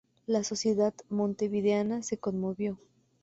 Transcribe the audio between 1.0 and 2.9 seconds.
montevideana se conmovió.